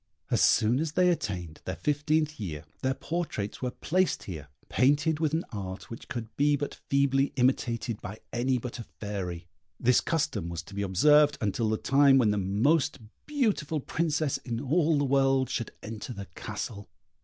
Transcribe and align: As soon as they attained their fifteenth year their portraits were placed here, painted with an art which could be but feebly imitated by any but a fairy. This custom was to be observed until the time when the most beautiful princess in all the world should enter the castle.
As 0.31 0.41
soon 0.41 0.79
as 0.79 0.93
they 0.93 1.09
attained 1.11 1.61
their 1.65 1.75
fifteenth 1.75 2.39
year 2.39 2.63
their 2.81 2.95
portraits 2.95 3.61
were 3.61 3.69
placed 3.69 4.23
here, 4.23 4.47
painted 4.67 5.19
with 5.19 5.31
an 5.35 5.45
art 5.51 5.91
which 5.91 6.07
could 6.07 6.35
be 6.35 6.55
but 6.55 6.73
feebly 6.89 7.31
imitated 7.35 8.01
by 8.01 8.17
any 8.33 8.57
but 8.57 8.79
a 8.79 8.83
fairy. 8.99 9.45
This 9.79 10.01
custom 10.01 10.49
was 10.49 10.63
to 10.63 10.73
be 10.73 10.81
observed 10.81 11.37
until 11.39 11.69
the 11.69 11.77
time 11.77 12.17
when 12.17 12.31
the 12.31 12.39
most 12.39 12.97
beautiful 13.27 13.79
princess 13.79 14.37
in 14.37 14.59
all 14.59 14.97
the 14.97 15.05
world 15.05 15.51
should 15.51 15.69
enter 15.83 16.13
the 16.13 16.25
castle. 16.33 16.89